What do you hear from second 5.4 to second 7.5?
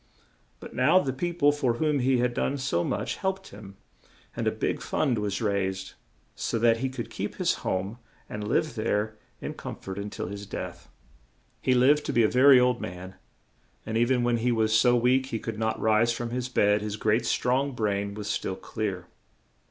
raised, so that he could keep